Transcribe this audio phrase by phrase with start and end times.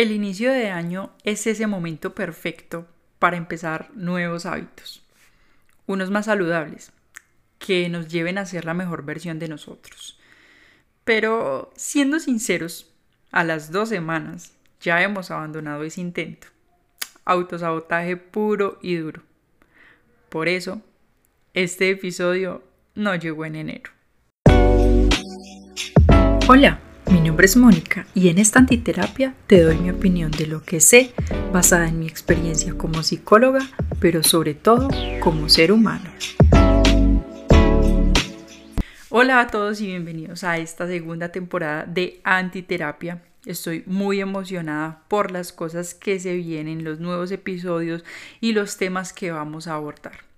[0.00, 2.86] El inicio de año es ese momento perfecto
[3.18, 5.02] para empezar nuevos hábitos,
[5.84, 6.90] unos más saludables,
[7.58, 10.18] que nos lleven a ser la mejor versión de nosotros.
[11.04, 12.90] Pero siendo sinceros,
[13.30, 16.46] a las dos semanas ya hemos abandonado ese intento.
[17.26, 19.20] Autosabotaje puro y duro.
[20.30, 20.80] Por eso,
[21.52, 22.64] este episodio
[22.94, 23.90] no llegó en enero.
[26.48, 26.80] Hola,
[27.10, 30.78] mi nombre es Mónica y en esta antiterapia te doy mi opinión de lo que
[30.78, 31.12] sé
[31.52, 33.60] basada en mi experiencia como psicóloga,
[33.98, 34.88] pero sobre todo
[35.20, 36.08] como ser humano.
[39.08, 43.22] Hola a todos y bienvenidos a esta segunda temporada de Antiterapia.
[43.44, 48.04] Estoy muy emocionada por las cosas que se vienen, los nuevos episodios
[48.40, 50.29] y los temas que vamos a abordar.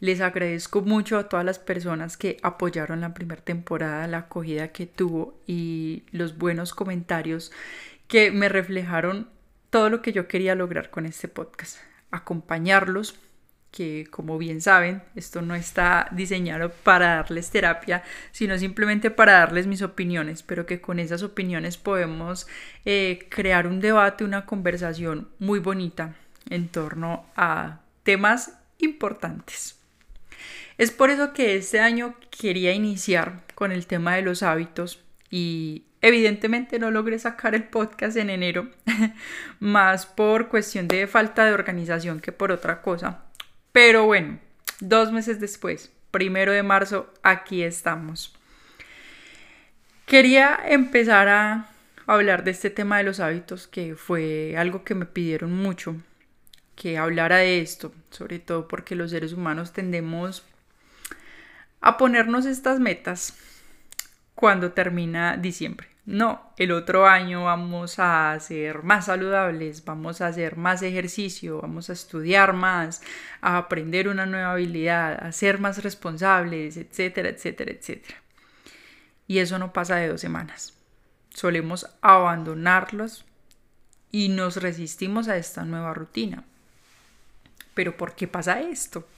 [0.00, 4.86] Les agradezco mucho a todas las personas que apoyaron la primera temporada, la acogida que
[4.86, 7.52] tuvo y los buenos comentarios
[8.08, 9.28] que me reflejaron
[9.68, 11.78] todo lo que yo quería lograr con este podcast.
[12.10, 13.20] Acompañarlos,
[13.70, 19.66] que como bien saben, esto no está diseñado para darles terapia, sino simplemente para darles
[19.66, 22.48] mis opiniones, pero que con esas opiniones podemos
[22.86, 26.16] eh, crear un debate, una conversación muy bonita
[26.48, 29.79] en torno a temas importantes.
[30.78, 35.84] Es por eso que este año quería iniciar con el tema de los hábitos y
[36.00, 38.70] evidentemente no logré sacar el podcast en enero,
[39.60, 43.24] más por cuestión de falta de organización que por otra cosa.
[43.72, 44.38] Pero bueno,
[44.80, 48.34] dos meses después, primero de marzo, aquí estamos.
[50.06, 51.68] Quería empezar a
[52.06, 55.96] hablar de este tema de los hábitos, que fue algo que me pidieron mucho
[56.80, 60.42] que hablara de esto, sobre todo porque los seres humanos tendemos
[61.82, 63.36] a ponernos estas metas
[64.34, 65.88] cuando termina diciembre.
[66.06, 71.90] No, el otro año vamos a ser más saludables, vamos a hacer más ejercicio, vamos
[71.90, 73.02] a estudiar más,
[73.42, 78.16] a aprender una nueva habilidad, a ser más responsables, etcétera, etcétera, etcétera.
[79.26, 80.72] Y eso no pasa de dos semanas.
[81.28, 83.26] Solemos abandonarlos
[84.10, 86.44] y nos resistimos a esta nueva rutina.
[87.74, 89.08] Pero ¿por qué pasa esto?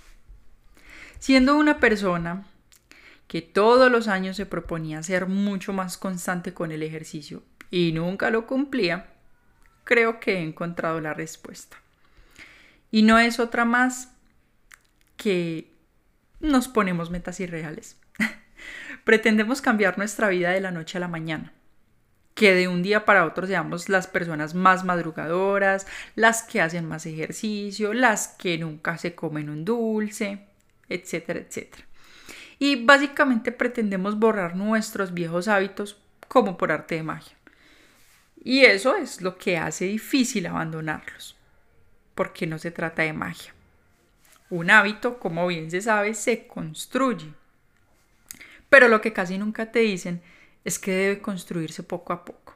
[1.19, 2.47] Siendo una persona
[3.29, 8.31] que todos los años se proponía ser mucho más constante con el ejercicio y nunca
[8.31, 9.07] lo cumplía,
[9.85, 11.79] creo que he encontrado la respuesta.
[12.91, 14.12] Y no es otra más
[15.17, 15.73] que
[16.41, 17.97] nos ponemos metas irreales.
[19.05, 21.53] Pretendemos cambiar nuestra vida de la noche a la mañana.
[22.43, 25.87] Que de un día para otro seamos las personas más madrugadoras,
[26.17, 30.41] las que hacen más ejercicio, las que nunca se comen un dulce,
[30.89, 31.85] etcétera, etcétera
[32.63, 37.37] y básicamente pretendemos borrar nuestros viejos hábitos como por arte de magia.
[38.45, 41.37] Y eso es lo que hace difícil abandonarlos,
[42.15, 43.53] porque no se trata de magia.
[44.49, 47.33] Un hábito, como bien se sabe, se construye.
[48.69, 50.23] Pero lo que casi nunca te dicen
[50.65, 52.55] es que debe construirse poco a poco.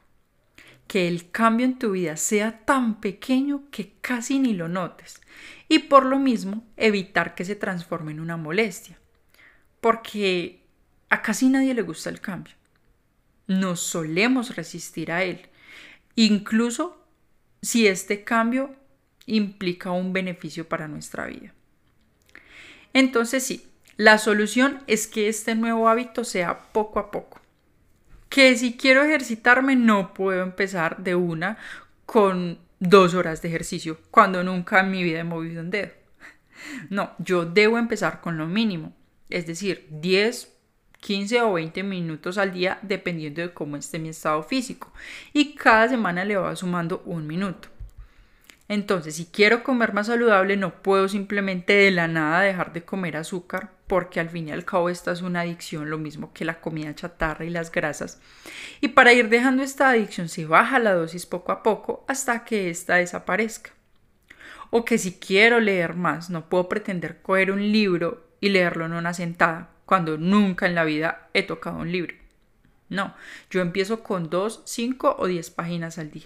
[0.87, 5.21] Que el cambio en tu vida sea tan pequeño que casi ni lo notes.
[5.67, 8.97] Y por lo mismo, evitar que se transforme en una molestia
[9.81, 10.63] porque
[11.09, 12.53] a casi nadie le gusta el cambio.
[13.47, 15.47] Nos solemos resistir a él,
[16.15, 17.01] incluso
[17.61, 18.75] si este cambio
[19.25, 21.53] implica un beneficio para nuestra vida.
[22.93, 27.36] Entonces sí, la solución es que este nuevo hábito sea poco a poco.
[28.29, 31.57] Que si quiero ejercitarme no puedo empezar de una
[32.05, 35.91] con dos horas de ejercicio cuando nunca en mi vida he movido un dedo.
[36.89, 38.93] No, yo debo empezar con lo mínimo
[39.29, 40.53] es decir, 10,
[40.99, 44.91] 15 o 20 minutos al día dependiendo de cómo esté mi estado físico
[45.33, 47.69] y cada semana le va sumando un minuto.
[48.69, 53.15] Entonces, si quiero comer más saludable, no puedo simplemente de la nada dejar de comer
[53.15, 56.59] azúcar, porque al fin y al cabo esta es una adicción, lo mismo que la
[56.59, 58.19] comida chatarra y las grasas.
[58.81, 62.69] Y para ir dejando esta adicción se baja la dosis poco a poco hasta que
[62.69, 63.71] ésta desaparezca.
[64.69, 68.93] O que si quiero leer más, no puedo pretender coger un libro y leerlo en
[68.93, 72.13] una sentada, cuando nunca en la vida he tocado un libro.
[72.89, 73.15] No,
[73.49, 76.25] yo empiezo con dos, cinco o diez páginas al día.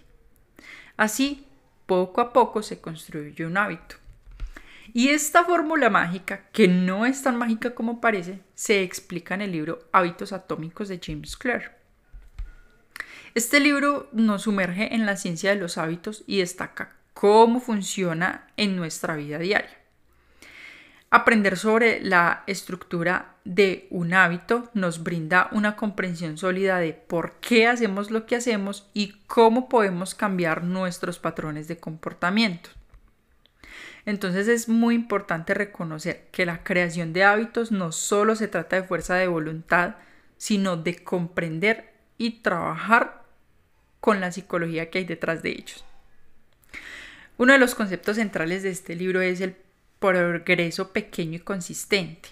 [0.98, 1.48] Así,
[1.86, 4.01] poco a poco se construye un hábito.
[4.94, 9.52] Y esta fórmula mágica, que no es tan mágica como parece, se explica en el
[9.52, 11.78] libro Hábitos Atómicos de James Clear.
[13.34, 18.76] Este libro nos sumerge en la ciencia de los hábitos y destaca cómo funciona en
[18.76, 19.82] nuestra vida diaria
[21.12, 27.68] aprender sobre la estructura de un hábito nos brinda una comprensión sólida de por qué
[27.68, 32.70] hacemos lo que hacemos y cómo podemos cambiar nuestros patrones de comportamiento.
[34.06, 38.84] Entonces es muy importante reconocer que la creación de hábitos no solo se trata de
[38.84, 39.96] fuerza de voluntad,
[40.38, 43.24] sino de comprender y trabajar
[44.00, 45.86] con la psicología que hay detrás de ellos.
[47.38, 49.56] Uno de los conceptos centrales de este libro es el
[50.00, 52.30] progreso pequeño y consistente,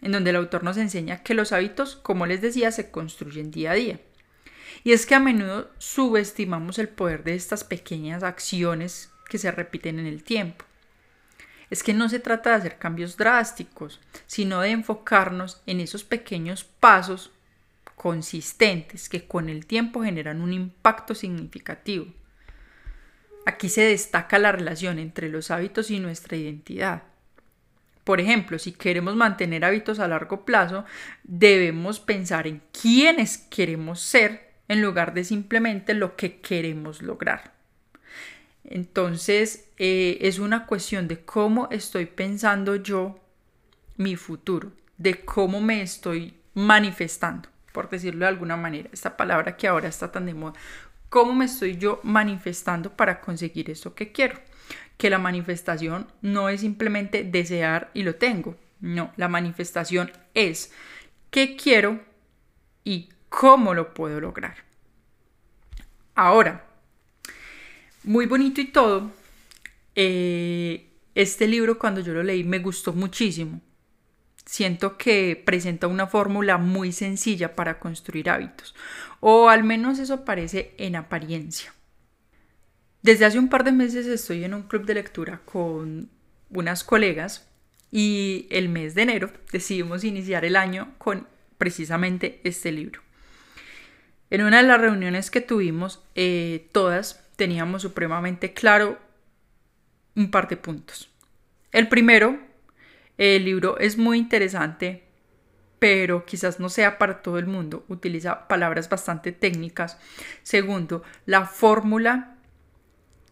[0.00, 3.72] en donde el autor nos enseña que los hábitos, como les decía, se construyen día
[3.72, 4.00] a día.
[4.84, 9.98] Y es que a menudo subestimamos el poder de estas pequeñas acciones que se repiten
[9.98, 10.64] en el tiempo.
[11.72, 16.64] Es que no se trata de hacer cambios drásticos, sino de enfocarnos en esos pequeños
[16.64, 17.30] pasos
[17.96, 22.08] consistentes que con el tiempo generan un impacto significativo.
[23.46, 27.04] Aquí se destaca la relación entre los hábitos y nuestra identidad.
[28.04, 30.84] Por ejemplo, si queremos mantener hábitos a largo plazo,
[31.22, 37.51] debemos pensar en quiénes queremos ser en lugar de simplemente lo que queremos lograr.
[38.64, 43.18] Entonces, eh, es una cuestión de cómo estoy pensando yo
[43.96, 49.68] mi futuro, de cómo me estoy manifestando, por decirlo de alguna manera, esta palabra que
[49.68, 50.54] ahora está tan de moda,
[51.08, 54.38] cómo me estoy yo manifestando para conseguir eso que quiero.
[54.96, 58.56] Que la manifestación no es simplemente desear y lo tengo.
[58.80, 60.72] No, la manifestación es
[61.30, 62.00] qué quiero
[62.84, 64.56] y cómo lo puedo lograr.
[66.14, 66.66] Ahora,
[68.04, 69.10] muy bonito y todo,
[69.94, 73.60] eh, este libro cuando yo lo leí me gustó muchísimo
[74.44, 78.74] Siento que presenta una fórmula muy sencilla para construir hábitos,
[79.20, 81.72] o al menos eso parece en apariencia.
[83.02, 86.10] Desde hace un par de meses estoy en un club de lectura con
[86.50, 87.48] unas colegas
[87.90, 91.26] y el mes de enero decidimos iniciar el año con
[91.56, 93.00] precisamente este libro.
[94.30, 99.00] En una de las reuniones que tuvimos, eh, todas teníamos supremamente claro
[100.14, 101.10] un par de puntos.
[101.72, 102.38] El primero
[103.18, 105.02] el libro es muy interesante,
[105.80, 107.84] pero quizás no sea para todo el mundo.
[107.88, 109.98] Utiliza palabras bastante técnicas.
[110.44, 112.36] Segundo, la fórmula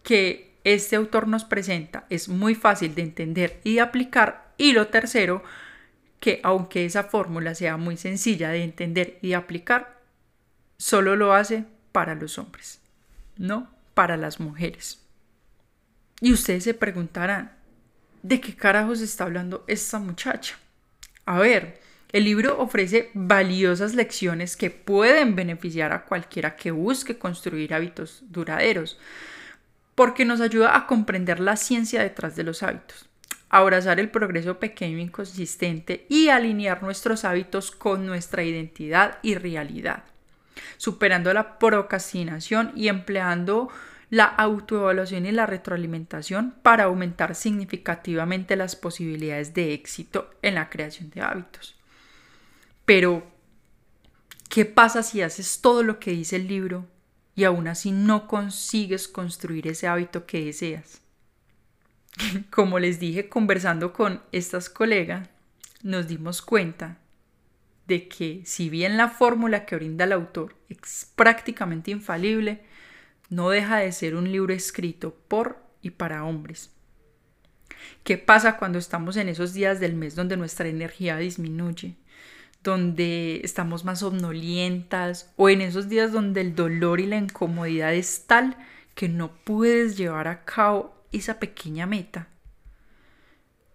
[0.03, 4.55] que este autor nos presenta es muy fácil de entender y de aplicar.
[4.59, 5.45] Y lo tercero,
[6.19, 10.01] que aunque esa fórmula sea muy sencilla de entender y de aplicar,
[10.79, 12.81] solo lo hace para los hombres,
[13.37, 15.05] no para las mujeres.
[16.21, 17.53] Y ustedes se preguntarán,
[18.23, 20.57] ¿de qué carajos está hablando esta muchacha?
[21.25, 21.81] A ver,
[22.13, 28.99] el libro ofrece valiosas lecciones que pueden beneficiar a cualquiera que busque construir hábitos duraderos,
[29.95, 33.09] porque nos ayuda a comprender la ciencia detrás de los hábitos,
[33.49, 40.05] abrazar el progreso pequeño e inconsistente y alinear nuestros hábitos con nuestra identidad y realidad,
[40.77, 43.69] superando la procrastinación y empleando
[44.11, 51.11] la autoevaluación y la retroalimentación para aumentar significativamente las posibilidades de éxito en la creación
[51.11, 51.77] de hábitos.
[52.85, 53.25] Pero,
[54.49, 56.87] ¿qué pasa si haces todo lo que dice el libro
[57.37, 61.01] y aún así no consigues construir ese hábito que deseas?
[62.51, 65.29] Como les dije conversando con estas colegas,
[65.83, 66.99] nos dimos cuenta
[67.91, 72.63] de que si bien la fórmula que brinda el autor es prácticamente infalible,
[73.31, 76.71] no deja de ser un libro escrito por y para hombres.
[78.05, 81.97] ¿Qué pasa cuando estamos en esos días del mes donde nuestra energía disminuye?
[82.63, 88.27] donde estamos más somnolientas o en esos días donde el dolor y la incomodidad es
[88.27, 88.55] tal
[88.95, 92.29] que no puedes llevar a cabo esa pequeña meta.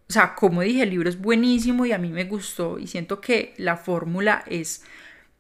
[0.08, 3.22] O sea, como dije, el libro es buenísimo y a mí me gustó y siento
[3.22, 4.84] que la fórmula es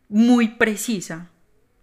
[0.09, 1.29] muy precisa,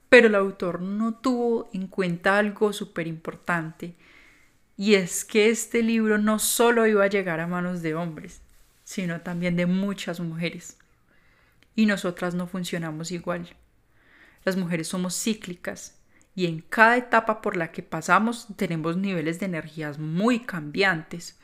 [0.09, 3.95] pero el autor no tuvo en cuenta algo súper importante,
[4.77, 8.43] y es que este libro no solo iba a llegar a manos de hombres,
[8.85, 10.79] sino también de muchas mujeres.
[11.75, 13.49] Y nosotras no funcionamos igual.
[14.45, 15.99] Las mujeres somos cíclicas
[16.35, 21.39] y en cada etapa por la que pasamos tenemos niveles de energías muy cambiantes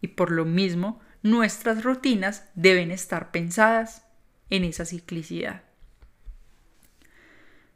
[0.00, 4.04] y por lo mismo nuestras rutinas deben estar pensadas
[4.50, 5.62] en esa ciclicidad.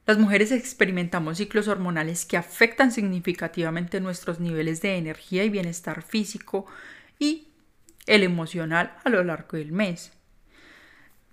[0.05, 6.67] Las mujeres experimentamos ciclos hormonales que afectan significativamente nuestros niveles de energía y bienestar físico
[7.21, 7.49] y
[8.07, 10.13] el emocional a lo largo del mes.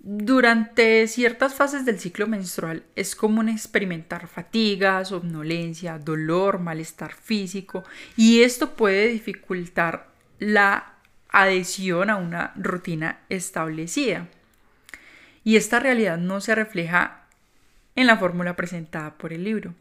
[0.02, 7.84] Durante ciertas fases del ciclo menstrual es común experimentar fatiga, somnolencia, dolor, malestar físico
[8.16, 10.09] y esto puede dificultar
[10.40, 10.94] la
[11.30, 14.28] adhesión a una rutina establecida.
[15.44, 17.26] Y esta realidad no se refleja
[17.96, 19.74] en la fórmula presentada por el libro,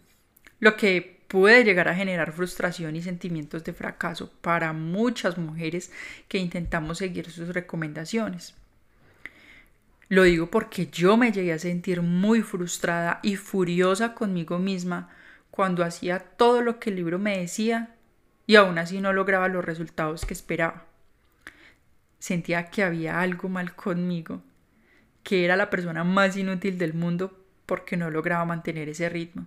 [0.61, 5.93] lo que puede llegar a generar frustración y sentimientos de fracaso para muchas mujeres
[6.27, 8.55] que intentamos seguir sus recomendaciones.
[10.09, 15.11] Lo digo porque yo me llegué a sentir muy frustrada y furiosa conmigo misma
[15.51, 17.95] cuando hacía todo lo que el libro me decía
[18.49, 20.87] y aún así no lograba los resultados que esperaba.
[22.19, 24.43] Sentía que había algo mal conmigo,
[25.23, 29.47] que era la persona más inútil del mundo porque no lograba mantener ese ritmo.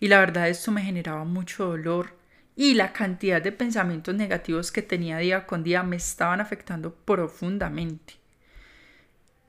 [0.00, 2.18] Y la verdad esto me generaba mucho dolor
[2.56, 8.14] y la cantidad de pensamientos negativos que tenía día con día me estaban afectando profundamente.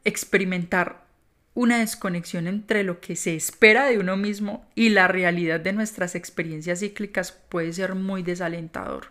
[0.04, 1.08] Experimentar
[1.54, 6.16] una desconexión entre lo que se espera de uno mismo y la realidad de nuestras
[6.16, 9.08] experiencias cíclicas puede ser muy desalentador.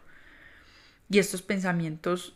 [1.10, 2.34] Y estos pensamientos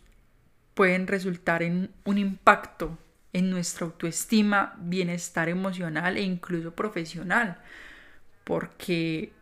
[0.75, 2.99] pueden resultar en un impacto
[3.33, 7.59] en nuestra autoestima, bienestar emocional e incluso profesional.
[8.45, 9.33] Porque,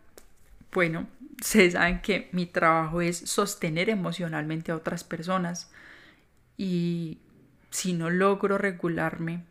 [0.73, 1.09] bueno,
[1.43, 5.71] se saben que mi trabajo es sostener emocionalmente a otras personas.
[6.57, 7.19] Y
[7.71, 9.45] si no logro regularme,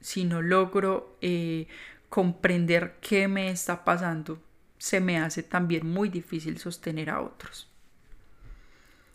[0.00, 1.66] si no logro eh,
[2.08, 4.42] comprender qué me está pasando,
[4.78, 7.68] se me hace también muy difícil sostener a otros.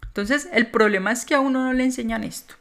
[0.03, 2.55] Entonces, el problema es que a uno no le enseñan esto.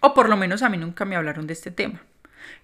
[0.00, 2.02] O por lo menos a mí nunca me hablaron de este tema.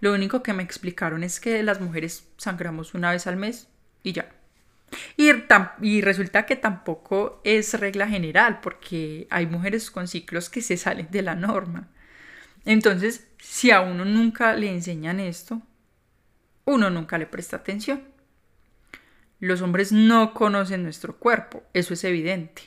[0.00, 3.69] Lo único que me explicaron es que las mujeres sangramos una vez al mes
[4.02, 4.29] y ya.
[5.17, 5.31] Y,
[5.81, 11.09] y, resulta que tampoco es regla general, porque hay mujeres con ciclos que se salen
[11.11, 11.88] de la norma.
[12.64, 15.62] Entonces, si a uno nunca le enseñan esto,
[16.64, 18.02] uno nunca le presta atención.
[19.38, 22.62] Los hombres no conocen nuestro cuerpo, eso es evidente.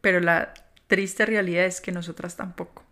[0.00, 0.52] Pero la
[0.88, 2.84] triste realidad es que nosotras tampoco.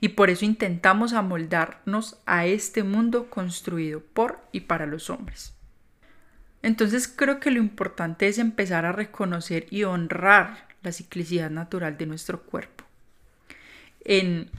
[0.00, 5.54] Y por eso intentamos amoldarnos a este mundo construido por y para los hombres.
[6.62, 12.06] Entonces creo que lo importante es empezar a reconocer y honrar la ciclicidad natural de
[12.06, 12.84] nuestro cuerpo.
[14.04, 14.50] En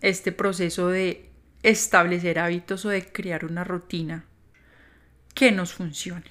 [0.00, 1.30] este proceso de
[1.62, 4.24] establecer hábitos o de crear una rutina
[5.34, 6.30] que nos funcione.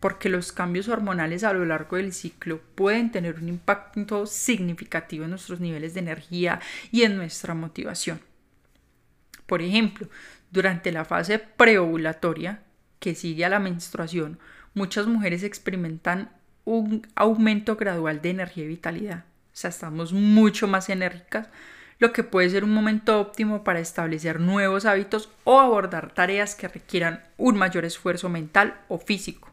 [0.00, 5.30] Porque los cambios hormonales a lo largo del ciclo pueden tener un impacto significativo en
[5.30, 6.60] nuestros niveles de energía
[6.92, 8.20] y en nuestra motivación.
[9.46, 10.08] Por ejemplo,
[10.50, 12.62] durante la fase preovulatoria
[13.00, 14.38] que sigue a la menstruación,
[14.74, 16.30] muchas mujeres experimentan
[16.64, 19.24] un aumento gradual de energía y vitalidad.
[19.52, 21.48] O sea, estamos mucho más enérgicas,
[21.98, 26.68] lo que puede ser un momento óptimo para establecer nuevos hábitos o abordar tareas que
[26.68, 29.50] requieran un mayor esfuerzo mental o físico.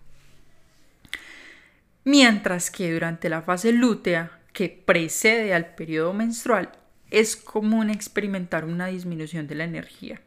[2.04, 6.72] Mientras que durante la fase lútea, que precede al periodo menstrual,
[7.10, 10.22] es común experimentar una disminución de la energía,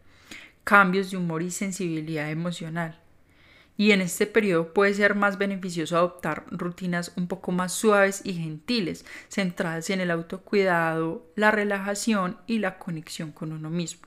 [0.64, 2.98] cambios de humor y sensibilidad emocional
[3.78, 8.34] y en este periodo puede ser más beneficioso adoptar rutinas un poco más suaves y
[8.34, 14.06] gentiles, centradas en el autocuidado, la relajación y la conexión con uno mismo.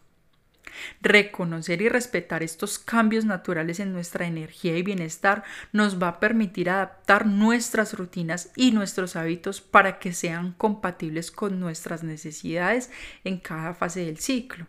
[1.02, 6.70] Reconocer y respetar estos cambios naturales en nuestra energía y bienestar nos va a permitir
[6.70, 12.90] adaptar nuestras rutinas y nuestros hábitos para que sean compatibles con nuestras necesidades
[13.24, 14.68] en cada fase del ciclo.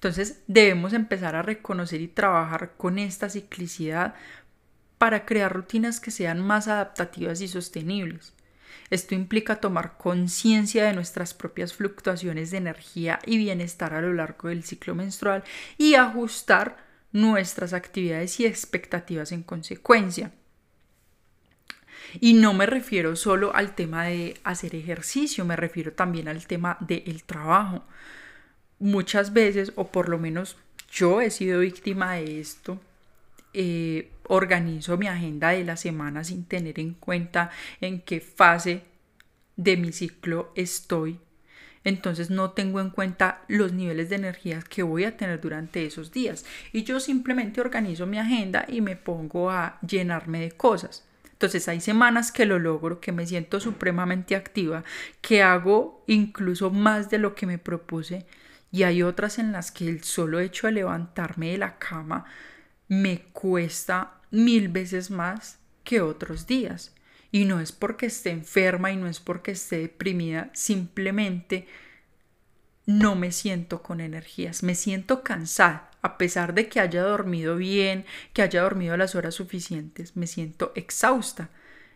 [0.00, 4.14] Entonces debemos empezar a reconocer y trabajar con esta ciclicidad
[4.96, 8.32] para crear rutinas que sean más adaptativas y sostenibles.
[8.88, 14.48] Esto implica tomar conciencia de nuestras propias fluctuaciones de energía y bienestar a lo largo
[14.48, 15.44] del ciclo menstrual
[15.76, 16.78] y ajustar
[17.12, 20.32] nuestras actividades y expectativas en consecuencia.
[22.22, 26.78] Y no me refiero solo al tema de hacer ejercicio, me refiero también al tema
[26.80, 27.84] del trabajo
[28.80, 30.56] muchas veces, o por lo menos
[30.90, 32.80] yo he sido víctima de esto,
[33.52, 38.82] eh, organizo mi agenda de la semana sin tener en cuenta en qué fase
[39.56, 41.20] de mi ciclo estoy.
[41.82, 46.12] Entonces no tengo en cuenta los niveles de energía que voy a tener durante esos
[46.12, 46.44] días.
[46.72, 51.06] Y yo simplemente organizo mi agenda y me pongo a llenarme de cosas.
[51.32, 54.84] Entonces hay semanas que lo logro, que me siento supremamente activa,
[55.22, 58.26] que hago incluso más de lo que me propuse
[58.72, 62.24] y hay otras en las que el solo hecho de levantarme de la cama
[62.88, 66.94] me cuesta mil veces más que otros días.
[67.32, 71.68] Y no es porque esté enferma y no es porque esté deprimida, simplemente
[72.86, 78.04] no me siento con energías, me siento cansada, a pesar de que haya dormido bien,
[78.32, 81.50] que haya dormido las horas suficientes, me siento exhausta.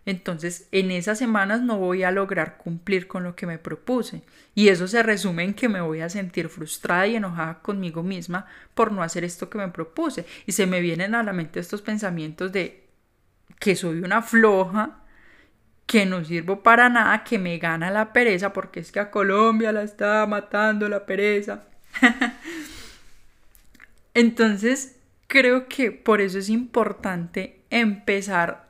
[0.06, 4.23] Entonces, en esas semanas no voy a lograr cumplir con lo que me propuse.
[4.54, 8.46] Y eso se resume en que me voy a sentir frustrada y enojada conmigo misma
[8.75, 10.26] por no hacer esto que me propuse.
[10.46, 12.84] Y se me vienen a la mente estos pensamientos de
[13.58, 15.00] que soy una floja,
[15.87, 19.73] que no sirvo para nada, que me gana la pereza, porque es que a Colombia
[19.73, 21.64] la está matando la pereza.
[24.14, 24.96] Entonces,
[25.26, 28.63] creo que por eso es importante empezar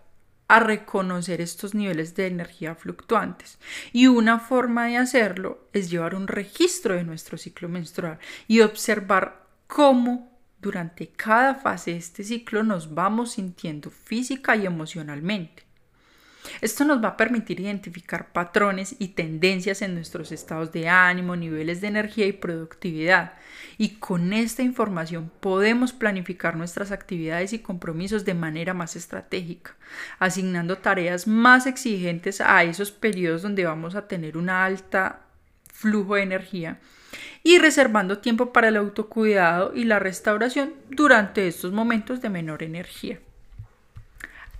[0.54, 3.58] a reconocer estos niveles de energía fluctuantes.
[3.92, 9.46] Y una forma de hacerlo es llevar un registro de nuestro ciclo menstrual y observar
[9.66, 10.30] cómo
[10.60, 15.64] durante cada fase de este ciclo nos vamos sintiendo física y emocionalmente.
[16.60, 21.80] Esto nos va a permitir identificar patrones y tendencias en nuestros estados de ánimo, niveles
[21.80, 23.34] de energía y productividad.
[23.78, 29.74] Y con esta información podemos planificar nuestras actividades y compromisos de manera más estratégica,
[30.18, 35.20] asignando tareas más exigentes a esos periodos donde vamos a tener un alta
[35.72, 36.78] flujo de energía
[37.42, 43.18] y reservando tiempo para el autocuidado y la restauración durante estos momentos de menor energía.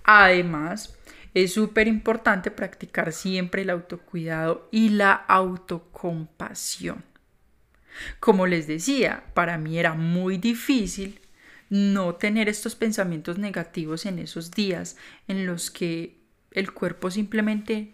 [0.03, 0.95] Además,
[1.35, 7.03] es súper importante practicar siempre el autocuidado y la autocompasión.
[8.21, 11.19] Como les decía, para mí era muy difícil
[11.69, 14.95] no tener estos pensamientos negativos en esos días
[15.27, 16.17] en los que
[16.51, 17.93] el cuerpo simplemente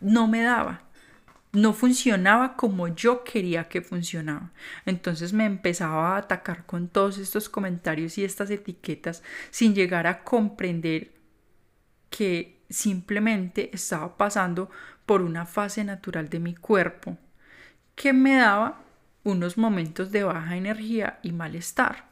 [0.00, 0.84] no me daba,
[1.52, 4.52] no funcionaba como yo quería que funcionaba.
[4.84, 10.22] Entonces me empezaba a atacar con todos estos comentarios y estas etiquetas sin llegar a
[10.22, 11.14] comprender
[12.10, 14.70] que simplemente estaba pasando
[15.04, 17.16] por una fase natural de mi cuerpo
[17.94, 18.82] que me daba
[19.24, 22.06] unos momentos de baja energía y malestar.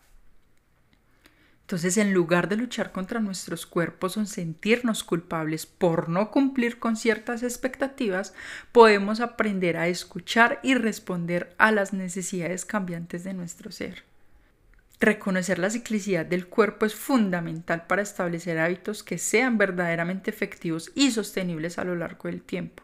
[1.62, 6.96] Entonces, en lugar de luchar contra nuestros cuerpos o sentirnos culpables por no cumplir con
[6.96, 8.34] ciertas expectativas,
[8.70, 14.04] podemos aprender a escuchar y responder a las necesidades cambiantes de nuestro ser.
[15.00, 21.10] Reconocer la ciclicidad del cuerpo es fundamental para establecer hábitos que sean verdaderamente efectivos y
[21.10, 22.82] sostenibles a lo largo del tiempo.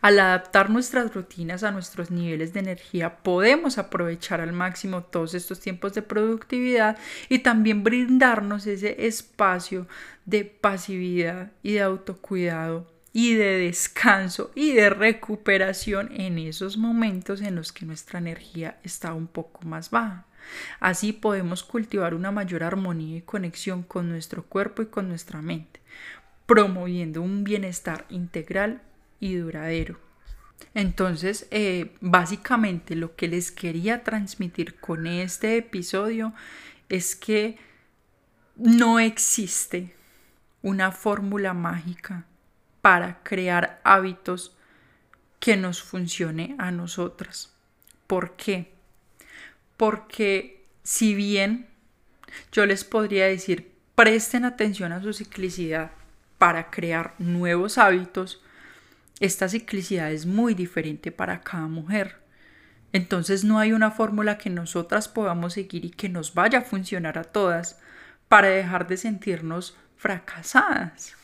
[0.00, 5.60] Al adaptar nuestras rutinas a nuestros niveles de energía, podemos aprovechar al máximo todos estos
[5.60, 6.96] tiempos de productividad
[7.28, 9.86] y también brindarnos ese espacio
[10.24, 17.54] de pasividad y de autocuidado y de descanso y de recuperación en esos momentos en
[17.54, 20.26] los que nuestra energía está un poco más baja.
[20.80, 25.80] Así podemos cultivar una mayor armonía y conexión con nuestro cuerpo y con nuestra mente,
[26.46, 28.82] promoviendo un bienestar integral
[29.20, 29.98] y duradero.
[30.74, 36.32] Entonces, eh, básicamente lo que les quería transmitir con este episodio
[36.88, 37.58] es que
[38.56, 39.94] no existe
[40.62, 42.24] una fórmula mágica
[42.80, 44.56] para crear hábitos
[45.40, 47.52] que nos funcione a nosotras.
[48.06, 48.75] ¿Por qué?
[49.76, 51.66] Porque si bien
[52.52, 55.90] yo les podría decir presten atención a su ciclicidad
[56.38, 58.42] para crear nuevos hábitos,
[59.20, 62.16] esta ciclicidad es muy diferente para cada mujer.
[62.92, 67.18] Entonces no hay una fórmula que nosotras podamos seguir y que nos vaya a funcionar
[67.18, 67.78] a todas
[68.28, 71.14] para dejar de sentirnos fracasadas.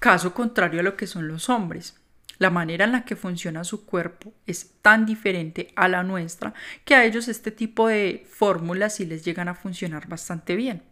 [0.00, 1.96] Caso contrario a lo que son los hombres.
[2.38, 6.94] La manera en la que funciona su cuerpo es tan diferente a la nuestra que
[6.94, 10.82] a ellos este tipo de fórmulas sí les llegan a funcionar bastante bien.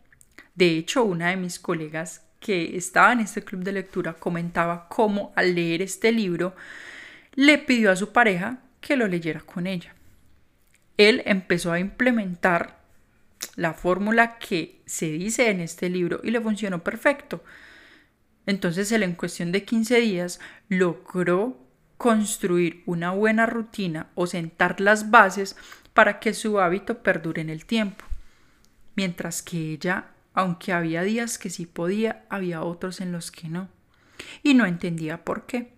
[0.55, 5.33] De hecho, una de mis colegas que estaba en este club de lectura comentaba cómo
[5.37, 6.55] al leer este libro
[7.35, 9.95] le pidió a su pareja que lo leyera con ella.
[10.97, 12.81] Él empezó a implementar
[13.57, 17.43] la fórmula que se dice en este libro y le funcionó perfecto.
[18.51, 21.57] Entonces él en cuestión de 15 días logró
[21.99, 25.55] construir una buena rutina o sentar las bases
[25.95, 28.05] para que su hábito perdure en el tiempo.
[28.97, 33.69] Mientras que ella, aunque había días que sí podía, había otros en los que no.
[34.43, 35.73] Y no entendía por qué.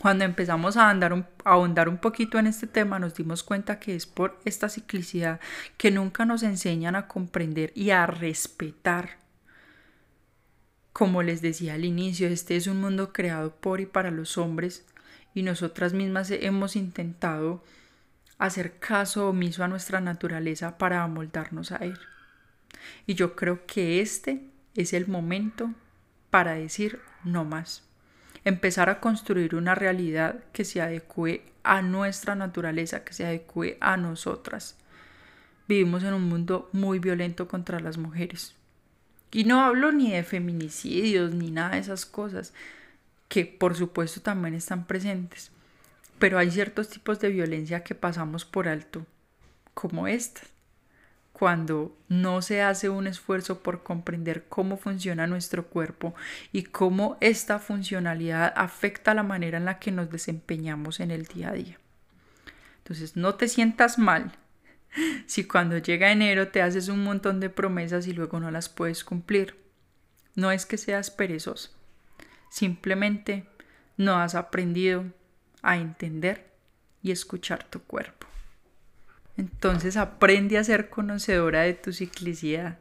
[0.00, 3.94] Cuando empezamos a, andar a ahondar un poquito en este tema, nos dimos cuenta que
[3.94, 5.38] es por esta ciclicidad
[5.76, 9.27] que nunca nos enseñan a comprender y a respetar
[10.98, 14.84] como les decía al inicio, este es un mundo creado por y para los hombres
[15.32, 17.62] y nosotras mismas hemos intentado
[18.36, 22.00] hacer caso omiso a nuestra naturaleza para amoldarnos a él.
[23.06, 24.42] Y yo creo que este
[24.74, 25.72] es el momento
[26.30, 27.84] para decir no más.
[28.42, 33.96] Empezar a construir una realidad que se adecue a nuestra naturaleza, que se adecue a
[33.96, 34.76] nosotras.
[35.68, 38.57] Vivimos en un mundo muy violento contra las mujeres
[39.30, 42.54] Y no hablo ni de feminicidios ni nada de esas cosas,
[43.28, 45.50] que por supuesto también están presentes.
[46.18, 49.06] Pero hay ciertos tipos de violencia que pasamos por alto,
[49.74, 50.40] como esta,
[51.32, 56.14] cuando no se hace un esfuerzo por comprender cómo funciona nuestro cuerpo
[56.50, 61.50] y cómo esta funcionalidad afecta la manera en la que nos desempeñamos en el día
[61.50, 61.78] a día.
[62.78, 64.32] Entonces no te sientas mal
[65.26, 69.04] si cuando llega enero te haces un montón de promesas y luego no las puedes
[69.04, 69.56] cumplir.
[70.34, 71.70] No es que seas perezoso,
[72.50, 73.46] simplemente
[73.96, 75.04] no has aprendido
[75.62, 76.52] a entender
[77.02, 78.26] y escuchar tu cuerpo.
[79.36, 82.78] Entonces aprende a ser conocedora de tu ciclicidad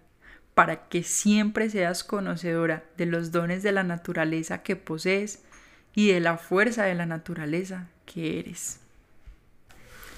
[0.54, 5.44] para que siempre seas conocedora de los dones de la naturaleza que posees
[5.94, 8.80] y de la fuerza de la naturaleza que eres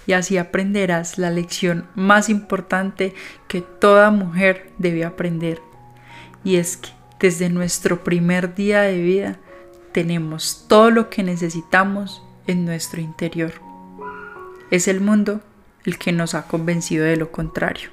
[0.08, 3.14] y así aprenderás la lección más importante
[3.48, 5.62] que toda mujer debe aprender.
[6.44, 9.38] Y es que desde nuestro primer día de vida
[9.92, 13.54] tenemos todo lo que necesitamos en nuestro interior.
[14.72, 15.42] Es el mundo
[15.86, 17.90] el que nos ha convencido de lo contrario.